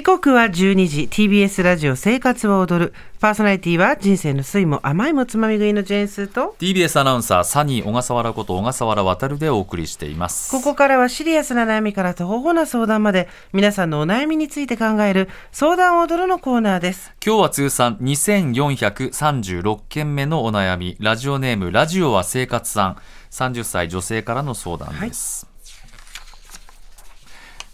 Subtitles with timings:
[0.00, 2.94] 時刻は12時 TBS ラジオ生活を踊る。
[3.20, 6.56] パーソナリティは人生の酸いも甘いもつまみ食いのジェーンスーと。
[6.58, 10.52] TBS アナウンサーサニー小笠原こと小笠原渉でお送りしています。
[10.52, 17.12] ここからはシリアスな悩みから途方な相談まで皆さんのお悩みについて考える相談を踊るのコーナーです。
[17.22, 20.96] 今日は通算2436件目のお悩み。
[20.98, 22.96] ラジオネームラジオは生活さん。
[23.30, 25.46] 30歳女性からの相談です、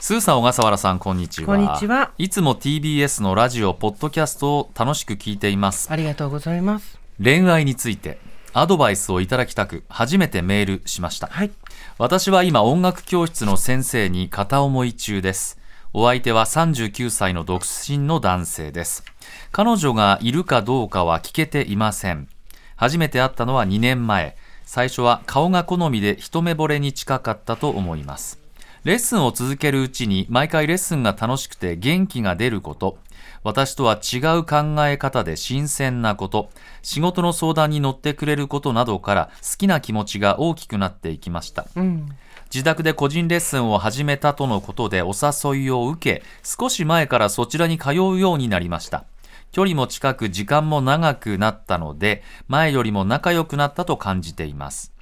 [0.06, 1.46] スーさん小笠原さんこんにちは。
[1.46, 2.12] こんにちは。
[2.16, 5.88] いつも TBS のラジオポッドキャストを楽しく聞いています。
[5.90, 7.00] ありがとうございます。
[7.20, 8.20] 恋愛について
[8.52, 11.26] アドバイスをいただきたく初めてメールしました。
[11.26, 11.50] はい。
[11.98, 15.58] 私は今音楽教室の先生に片思い中です。
[15.92, 19.02] お相手は39歳の独身の男性です。
[19.50, 22.28] 彼女がいるかどうかは聞けていません。
[22.76, 24.36] 初めて会ったのは2年前。
[24.64, 28.45] 最初は顔が好みで一目惚れに近かったと思います
[28.86, 32.98] レッスンを続けるうちに毎回レッスンが楽しくて元気が出ること。
[33.42, 36.50] 私とは違う考え方で新鮮なこと。
[36.82, 41.66] 仕事の相談に乗ってくれることなどから好きな気持ちが大きくなっていきました。
[41.74, 42.08] うん。
[42.44, 49.04] 自宅で個人レッスンを始めたとのことでお誘いを受け少し前からそちらに通うようになりました。
[49.50, 54.92] 距離も近く時間も長くなったので前よりも仲良くなったと感じています。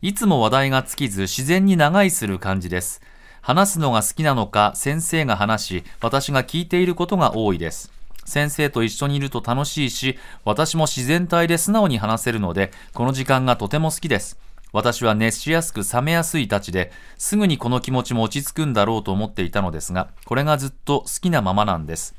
[0.00, 3.02] いつも話題が尽きず自然に長居する感じです
[3.48, 7.90] 話すのが好きなのか先生が話し私が聞いていることが多いです。
[8.26, 14.38] 先生と一緒にいると楽しいし私も自然体で素直に話せるのでこの時間がとても好きです。
[14.74, 22.14] 私は熱しやすく冷めやすいたちですぐにこの気持ちも落ち着くんだろうと思っていたのですがこれがずっと好きなままなんです。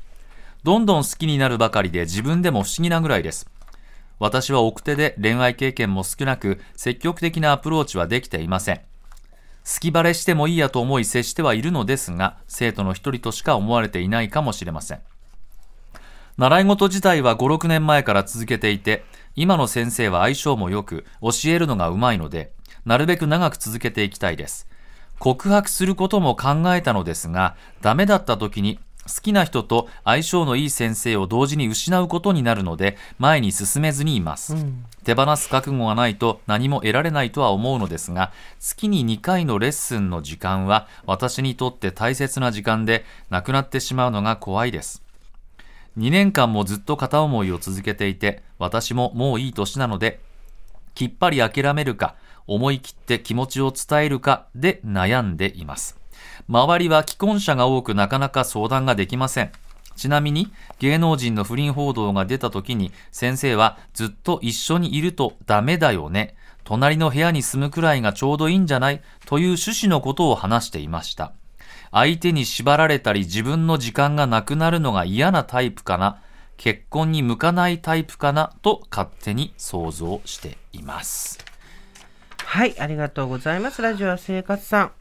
[0.64, 3.48] どんどん好きになるばかりで自分でも不思議なぐらいです。
[4.18, 8.89] 私は奥手で恋愛経験も少なく積極的なアプローチはできていません。
[9.64, 15.00] 好きバレしてもいいやと思い接してはいるのですが生徒の一人としか思われていないかもしれません
[16.40, 19.04] 習い事自体は5、6年前から続けていて、
[19.36, 22.52] 今の先生は相性も良く、教えるのがうまいので、
[22.86, 24.66] なるべく長く続けていきたいです。
[25.18, 28.80] 告白することも考えたのですが、ダメだった時に、
[29.14, 34.54] 好きな人と相性のいい先生を同時に失うことになるので、前に進めずにいます。
[35.04, 45.02] 手放す覚悟がないと何も得られないとは思うのですが、月に2回のレッスンの時間は、私にとって大切な時間で、なくなってしまうのが怖いです。
[45.98, 50.20] 2年間もずっと片思いを続けていて、私ももういい年なので、
[50.94, 52.14] きっぱり諦めるか、
[52.46, 55.99] 思い切って気持ちを伝えるかで悩んでいます。
[56.50, 59.52] 周りは既婚者が多くなかなか相談ができません。
[59.94, 60.50] ちなみに
[60.80, 66.34] 芸能人の不倫報道が出た時に先生はずっと一緒にいるとダメだよね。
[66.64, 69.00] 隣の部屋に住むくらいがちょうどいいんじゃない？
[69.26, 71.32] という趣旨のことを話していました。
[71.92, 76.20] 相手に縛られたり自分の時間がなくなるのが嫌なタイプかな？
[76.56, 78.52] 結婚に向かないタイプかな？
[78.62, 81.38] と勝手に想像しています
[82.44, 84.92] はいありがとうございますラジオは生活さん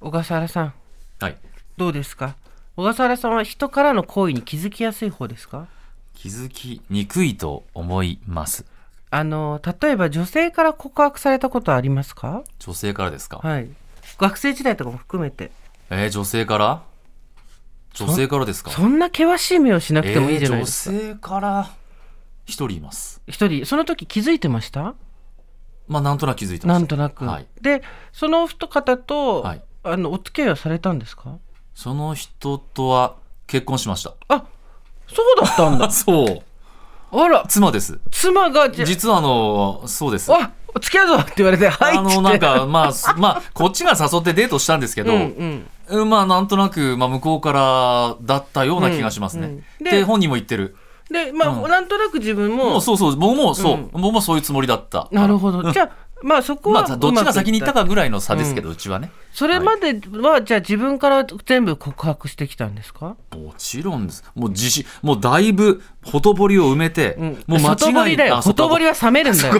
[0.00, 0.74] 小笠原さん。
[1.20, 1.36] はい。
[1.76, 2.36] どうですか？
[2.76, 5.66] 小笠原さんは人からの行為に気づきやすい方ですか？
[6.14, 8.64] 気づきにくいと思います。
[9.10, 12.44] あの例えば女性から告白されたことはありますか？
[12.58, 13.68] 女性からですか、はい。
[14.18, 15.50] 学生時代とかも含めて。
[15.90, 16.82] えー女性から？
[17.94, 18.70] 女性からですか？
[18.70, 21.70] そんな険しい目をしなくてもいいじゃないえーですか、女性から
[22.46, 23.20] 一人います。
[23.26, 23.66] 一人。
[23.66, 24.94] その時気づいてました？
[25.88, 27.82] まあなんとなく気づいてましたなんとなく、はい、で
[28.12, 31.38] その人方と、はいあのお付き合いはされたんですか？
[31.74, 33.16] その人とは
[33.46, 34.14] 結婚しました。
[34.28, 34.44] あ
[35.06, 35.90] そうだったんだ。
[35.92, 36.42] そう。
[37.10, 37.44] あら。
[37.48, 37.98] 妻です。
[38.10, 40.32] 妻が実はあのそうです。
[40.32, 40.50] あ
[40.80, 45.20] 付き合うぞって言われてはいあの、なんか、まあ、す まあ、こっちが誘ってデートしたんですけど、うん
[45.90, 46.00] うん。
[46.00, 49.46] うんまあ、なんとなく、まあ、向こうからだったような気がしますね。
[49.46, 49.84] うんうん。
[49.84, 50.76] でで、本人も言ってる。
[51.10, 51.70] でまあ、うん。
[51.70, 52.72] なんとなく自分も。
[52.72, 53.90] もうそうそう、僕もそう、うん。
[53.92, 55.08] 僕もそういうつもりだった。
[55.10, 55.90] なるほど、じゃあ
[56.22, 59.10] まあそこはまあ、どっちが先に行ったかかぐらいの差ですけど、うちはね。
[59.32, 63.16] それまでは、じゃあ自分から全部告白してきたんですか？
[63.32, 64.24] もちろんです。
[64.34, 67.44] もう自信、もうだいぶ、ほとぼりを埋めて、うん。
[67.46, 68.36] もう間違い外堀だよ。
[68.38, 69.54] あ外堀は冷めるんだよ。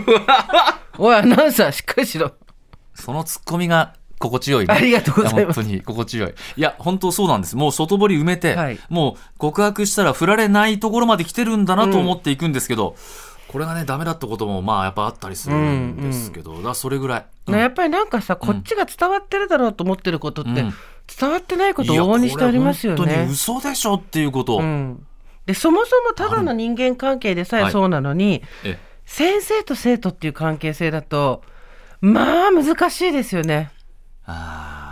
[0.99, 2.33] おいアナウンサーしっかりしろ。
[2.95, 4.75] そのツッコミが心地よいね。
[4.75, 5.41] ありがとうございます。
[5.41, 6.35] や本当に心地よい。
[6.57, 7.55] いや、本当そうなんです。
[7.55, 8.81] もう外堀埋めて、はい。
[8.89, 12.97] もう告白したら振られないところまで来てるんだなと思っていくんですけど、
[13.49, 17.21] これがね、ダメだったことも、まあ、やっぱあったりするんですけど、だからそれぐらい。
[17.21, 20.75] うんねやっぱりなんかさこっちが伝わってるだろうと思ってることって、うん
[21.09, 23.33] 伝わってないことを往々にしてありますよいやこれ本当ねに。
[23.33, 24.61] 嘘でしょっていうことを。
[24.61, 25.07] うん、
[25.47, 31.43] でそもそもただの人間関係でさえそうなのに、え先生と生徒っていう関係性だと
[32.03, 33.71] まあ難しいですよね。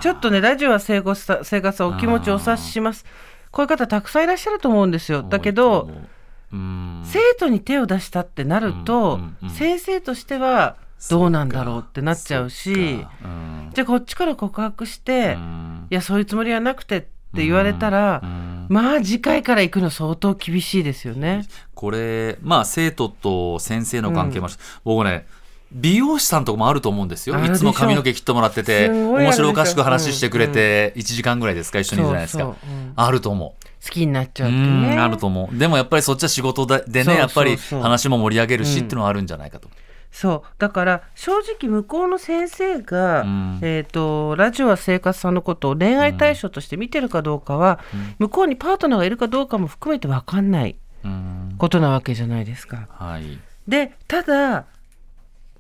[0.01, 3.05] ちょっとねラジオは生活さ生活はお気持ちをお察しします。
[3.51, 5.23] こういう方たくさんいらっしゃると思うんですよ。
[5.23, 6.09] だけど、うん
[6.51, 10.77] 生徒に手を出したってなると、うんうんうん先生としては
[11.11, 15.87] どうなんだろうってなっちゃうしじゃあこっちから告白して、いうん。
[15.91, 21.47] やそういうつもりはなくてって言われたら、うんまあ次回から行くの相当厳しいですよね。
[21.75, 25.27] これまあ生徒と先生の関係もあるし、僕ね
[25.73, 27.37] 美容師さんとかもあると思うんですよ。
[27.45, 32.55] いつも髪の毛切ってもらってて面白おかしく話してくれて1時間ぐらいですか一緒にいるじゃないですか。
[32.97, 34.97] あると思う好きになっちゃううってね。
[34.97, 35.57] んあると思う。
[35.57, 39.69] でもやっぱりそっちは仕事でねやっぱり話も盛り上げるしうんっていうのはあるんじゃないかと、
[40.11, 40.49] そう。
[40.59, 43.59] だから正直向こうの先生が、うん。
[43.63, 47.81] えー、とラジオは生活さんのことを恋愛対象として見てるかどうかは、
[48.19, 51.55] 向こうにパートナーがいるかどうかも含めて分かんないうん。
[51.59, 52.89] ことなわけじゃないですか。
[52.91, 53.39] はい。
[53.69, 54.67] でただ、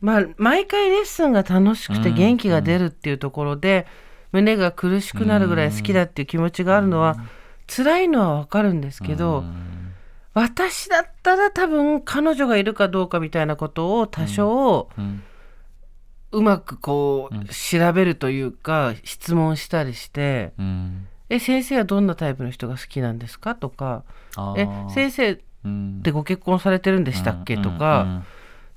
[0.00, 3.86] まあ、毎回レッスンが楽しくて元気が出るっていうところで、
[4.32, 7.16] 胸が苦しくなるぐらい好きだっていう気持ちがあるのは、
[7.66, 9.92] 辛いのは分かるんですけど、うん。
[10.34, 14.88] 私だったら多分彼女がいるかどうかみたいなことを多少、
[16.32, 24.02] うまくこう調べるというか質問したりしてうん「え先生はどんなタイプの人が好きなんですか?」とか
[24.36, 28.24] あ「えー先生っうんてご結婚されてるんでしたっけ?」とかうん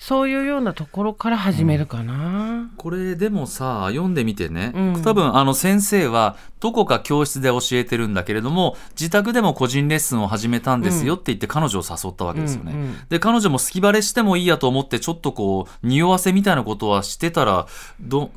[0.01, 2.71] そういうようなところから始めるかな。
[2.77, 5.01] これでもさ読んでみてね、うん。
[5.03, 12.71] 多分あの先生はどこか教室で教えてるんだけれども自宅でも個人レッスンを始めたんですよって言って彼女を誘ったわけですよね。
[12.71, 12.95] うんうん。
[13.09, 17.67] で彼女も好きバレしてもいいやと思ってちょっとこう匂わせみたいなことはしてたら
[17.99, 18.31] ど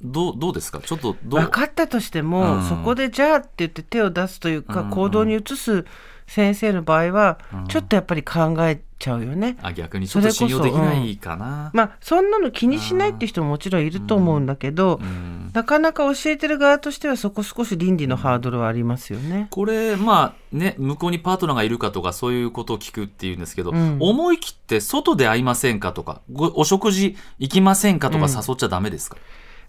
[0.00, 0.78] どうどうですか？
[0.78, 2.68] ちょっと分かったとしても、うん。
[2.68, 4.90] そこで「じゃあ」って言って手を出すというか、うん。
[4.90, 5.84] 行動に移す
[6.28, 9.56] 先生の場合は、うんちょっとやっぱり考えちゃうよね。
[9.62, 11.70] あ逆にちょっと信用できないかな。
[11.72, 19.48] まあそんなの気にしないっていう人ももちろんいると思うんだけど、うんなかなか教えてる側としてはそこ少し倫理のハードルはありますよね。
[19.50, 29.16] これまあね向こうにパートナーがいるかとかそういうことを聞くっていうんですけど、うん思い切って外で会いませんかとかごお食事行きませんかとかうん誘っちゃダメですか、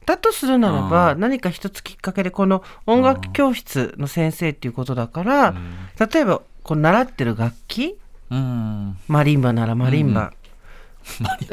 [0.09, 5.53] だとするならば、う何か一つきっかけでこの音楽教室の先生っていうことだから、
[5.99, 7.95] 例えばこう習ってる楽器？
[8.31, 10.33] うん、マリンバならマリンバ、
[11.19, 11.49] マリン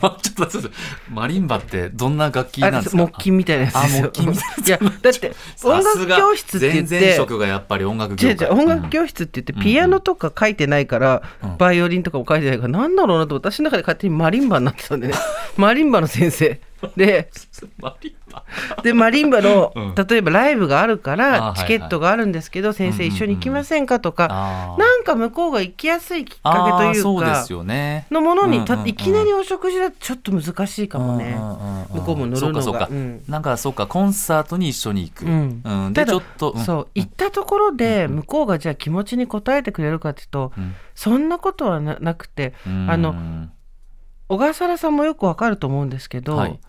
[0.00, 0.08] バ。
[0.08, 0.70] まちょっと
[1.10, 3.06] マリンバってどんな楽器なんですか？
[3.06, 4.12] 木琴みたいなやつですよ。
[4.14, 4.32] いな
[4.66, 5.32] やだって
[5.62, 8.48] 音楽教室って言って職がやっぱり音楽違業界。
[8.48, 11.56] う違う音楽教室って言ってピアノとか書いてないから、うん。
[11.58, 15.14] バイオリンとかも書いてないからなんだろうなと私の中で勝手にマリンバになってたんでね。
[15.58, 16.58] マリンバの先生
[16.96, 17.30] で
[17.62, 18.44] うんマリンバ。
[18.82, 19.94] でマリンバの、うん。
[19.94, 24.78] 例えばライブがあるかあらはいチケットがあるんですけど、先生一緒に行きませんかとか、あー。
[24.78, 27.44] なんか向こうが行きやすいきっかけというか
[28.10, 31.36] のものにいきなりお食事だとちょっと難しいかもね。
[31.36, 31.86] うんうんうんうん。
[31.92, 32.62] 向こうも乗るのが。
[32.62, 33.22] そうかそうか、うん。
[33.28, 35.62] なんかそうかコンサートに一緒に行く、うん。
[35.64, 36.64] うんでちょっと、うん。
[36.64, 40.74] そう行ったところで向こうがじゃあ気持ちに応えてくれるかっていうと、うん。
[40.94, 42.90] そんなことはななくてうん。
[42.90, 43.14] あの
[44.28, 46.60] 小笠原さんもよくわかると思うんですけど、はい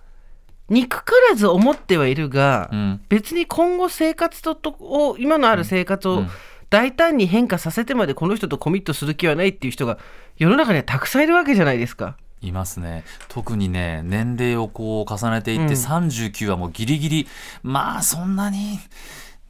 [0.71, 3.01] 憎からず思ってはいるが、うん。
[3.09, 6.29] 別に今後生活ととを今のある生活をうん。
[6.69, 9.97] 大胆に変化させてまでこの人とコミットする気はないっていう人が
[10.37, 12.15] 世の中にはたくさんいるわけじゃないですか。
[12.41, 13.03] いますね。
[13.27, 15.81] 特にね年齢をこう重ねていって、うん。
[15.81, 17.27] 39はもうギリギリ
[17.61, 18.79] まあそんなに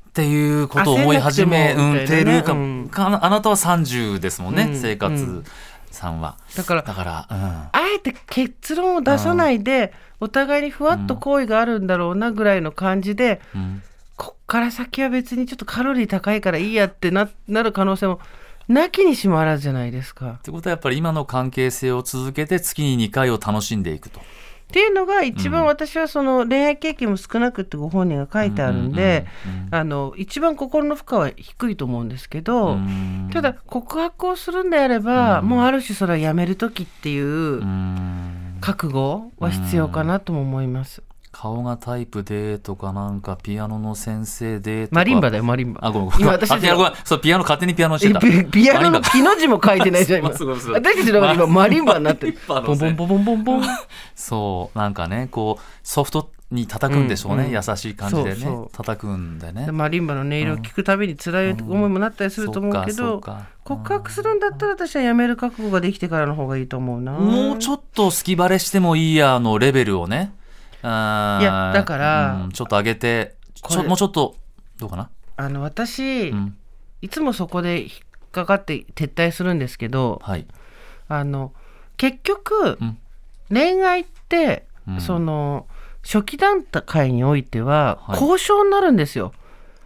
[0.09, 1.75] っていうことを思い始め
[2.07, 4.75] てるか,、うんかあなたは30ですもんね、うん。
[4.75, 5.13] 生活。
[5.13, 5.43] うん
[5.91, 6.37] さんは。
[6.55, 13.83] だからだから、うんあえて結論を出さないでお互いにふわっと好意があるんだろうなぐらいの感じで、うん
[14.17, 18.19] こっから先は別にちょっとカロリー高いからいいやってななる可能性も
[18.67, 20.33] なきにしもあらずじゃないですか。
[20.33, 24.21] ってことはやっぱり今の関係性を続けて月に2回を楽しんでいくと。
[24.71, 29.27] っていうのが一番私はその恋愛経験も少なくってご本人が書いてあるんで、
[29.69, 33.29] あの一番心の負荷は低いと思うんですけど、うん。
[33.33, 35.49] ただ告白をするんであれば、うん。
[35.49, 38.57] もうある種それはやめる時っていううん。
[38.61, 41.03] 覚悟は必要かなとも思います。
[41.31, 44.95] 顔がタイプでとかなんかピアノの先生でとか。
[44.95, 45.79] マリンバだよマリンバ。
[45.83, 46.21] あごめんごめん。
[46.21, 46.93] 今私たちあピアノごめん。
[47.05, 48.19] そうピアノ勝手にピアノしてた。
[48.27, 50.29] えピピアノの木の字も書いてないじゃん今。
[50.35, 52.37] 私たちの中で今マリンバになってる。
[52.47, 53.63] ボンボンボンボンボンボン。
[54.13, 57.53] そうなんかねこうソフトに叩くんでしょうね、うんうん。
[57.53, 58.35] 優しい感じでね。
[58.35, 58.69] そうそう。
[58.73, 59.65] 叩くんでね。
[59.67, 64.39] でマリンバの音色を聞くたびに辛い思いもなったりすると思うけど、そうか告白するん。
[64.39, 67.13] だったら私はやめる覚悟ができてからの方がいいと思うな。
[67.13, 70.33] もうちょっと好きバレしてもいいやのレベルをね
[70.83, 74.35] いやだからうんちょっと上げてちこれょもうちょっと
[74.79, 76.57] どうかな、あの私、うん、
[77.01, 80.47] いつもそこで引っかかって撤退するんですけどはい、
[81.07, 81.53] あの
[81.97, 82.97] 結局、うん。
[83.49, 85.01] 恋愛って、うん。
[85.01, 85.67] その
[86.01, 88.19] 初期段階においてははい。
[88.19, 89.33] 交渉になるんですよ。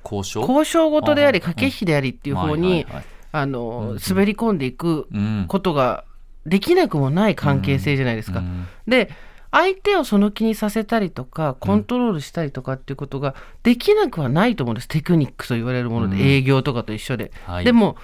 [0.05, 0.39] 交渉？
[0.41, 3.05] 交渉事でありあ駆け引きでありっていう方に、はいはいはい。
[3.33, 5.45] あの、うん滑り込んでいくうん。
[5.49, 6.05] ことが
[6.45, 8.39] できなくもない関係性じゃないですか。
[8.39, 8.65] うん。
[8.87, 9.09] で
[9.55, 14.87] 相手をその気にさせたりとかコントロールしたりとかっていうことができなくはないと思うんです。
[14.89, 16.21] テクニックと言われるもので、うん。
[16.21, 17.63] 営業とかと一緒で、はい。
[17.63, 17.95] でも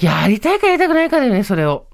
[0.00, 1.86] やりたいかやりたくないかだよねそれを。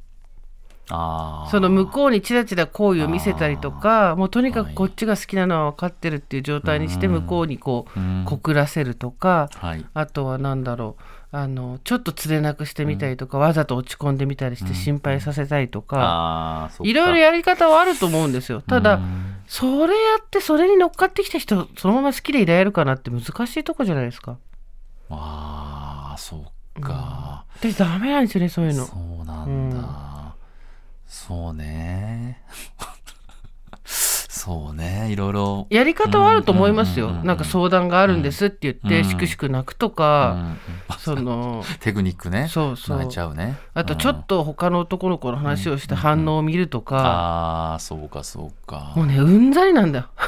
[0.88, 7.12] その向こうにちらちら好意を見せたりとかもうとにかくこっちが好きなのは分かってるっていう状態にしてうん。
[7.14, 8.24] 向こうにこううん。
[8.24, 9.84] 告らせるとか、はい。
[9.92, 16.84] あとは何だろうあのちょっとつれなくしてみたりとか、わざと落ち込んでみたりして心配させたりとか、あーそっか。
[16.90, 18.62] いろいろやり方はあると思うんですよ。
[18.62, 24.38] ただ、うんそれやってそれに乗っかってきた人そのまま好きでいられるかなって難しいとこじゃないですか。
[25.08, 28.86] あーそっか、でダメなんですよねそういうの。
[28.86, 30.34] そうなんだ、
[31.06, 32.42] そうね
[34.46, 35.66] そうねいろいろ。
[35.70, 39.04] やり方はあると思いますよ、なんか相談があるんですって言って、うん。
[39.04, 40.58] しくしく泣くとうか、ん
[41.00, 42.46] その テクニックね。
[42.48, 42.98] そうそう。
[42.98, 43.56] 泣いちゃうね。
[43.74, 48.92] あとちょっと、と他の男の子の話をして反応を見るとか、ああそうかそうか。
[48.94, 50.04] もうねうんざりなんだよ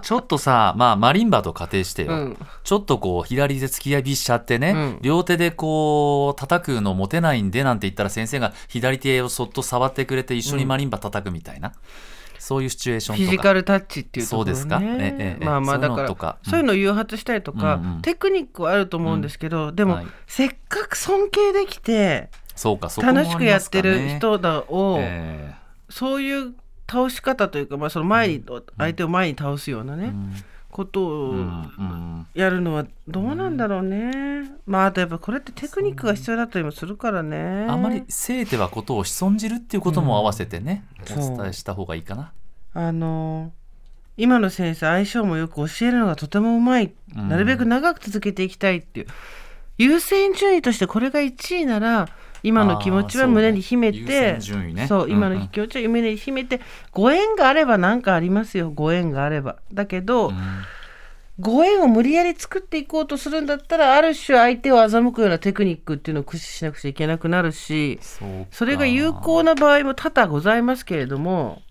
[0.00, 2.38] ちょっとさまあマリンバと仮定してよ、うん。
[2.64, 4.98] ちょっとこう左手突き指しちゃってね、うん。
[5.02, 11.72] 両手でこう叩くの持てないんでなんて言ったら先生が左手をそっと触ってくれて一緒にマリンバ叩くみたいな、
[12.38, 13.32] そういうシチュエーションフとか。
[13.32, 14.54] ィジカルタッチっていうところね。
[14.54, 14.80] そうですか？
[14.82, 18.02] ええええまあまあだからそういうのを誘発したりとか、うんうん。
[18.02, 20.06] テクニックはあると思うんですけど、でも、はい。
[20.26, 25.54] せっかく尊敬できてそうかそこもあり楽しくやってる人だを、え。
[25.90, 26.54] そういう
[26.90, 28.44] 倒し方というか、まあ、その前に、
[28.78, 30.12] 相手を前に倒すようなね、
[30.70, 31.34] ことを
[32.34, 37.66] やるのはどうなんだろうね、まああとやっぱこれってテクニックが必要だったりもするからね。
[37.68, 41.34] あまり生てはことを潜んじるっていうことも合わせてね、うん。
[41.34, 42.32] お伝えした方がいいかな。
[42.74, 43.52] あの
[44.16, 47.28] 今の先生相性もよく教えるのがとてもうまい、うん。
[47.28, 49.06] なるべく長く続けていきたいっていう。
[49.78, 52.08] 優先順位としてこれが1位なら
[52.42, 54.86] 今の気持ちは胸に秘めあーそうね。
[54.86, 56.60] そううん今の気持ちは胸に秘めて、
[56.92, 59.56] ご縁があれば何かありますよご縁があれば。
[59.72, 60.34] だけど、うん。
[61.40, 68.00] ご縁を無理やり作っていこうとするんだったらある種相手を欺くようなテクニックっていうのを駆使しなくちゃいけなくなるし
[68.50, 71.62] それが有効な場合も多々ございますけれども、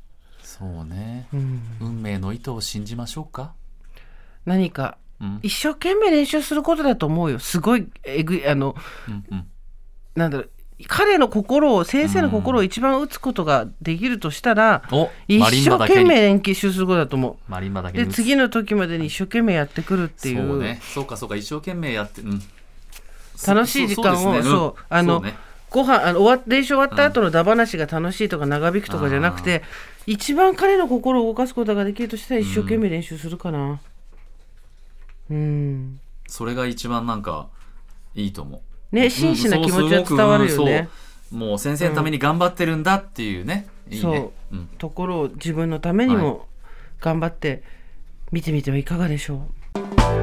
[0.41, 1.61] そうね、うん。
[1.81, 3.53] 運命の意図を信じましょうか。
[4.45, 5.39] 何かうん。
[5.43, 7.37] 一生懸命練習することだと思うよ。
[7.39, 8.73] すごいえぐいあの
[9.09, 9.47] うんうん。
[10.15, 10.51] なんだろう
[10.85, 20.47] 彼の心を先生の心を一番打つことができるとしたら、お一生懸命練習することだと思マリンバだうで次の時までに一生懸命やってくるっていう。
[20.47, 20.79] そうね。
[20.93, 22.41] そうかそうか一生懸命やって、うん、
[23.47, 24.39] 楽しい時間をそう,、ね。
[24.39, 24.73] ん。
[24.89, 25.35] あのね。
[25.69, 29.63] ご飯あの終わ練習終わった後のダ話が楽しいとか長引くとかじゃなくて、
[30.05, 33.81] 一番彼の心を動かすことができるとしたら一生懸命練習するかな。
[35.29, 35.99] うん。
[36.27, 37.47] それが一番なんか
[38.15, 38.61] いいと思う。
[38.91, 40.89] ね真摯な気持ちは伝わるよね、
[41.31, 44.29] もう先生のために頑張ってるんだっていうね、いいね。
[44.77, 46.47] ところを自分のためにはも
[46.99, 47.63] 頑張って
[48.31, 49.39] 見てみてはいかがでしょう、
[49.75, 50.16] Generation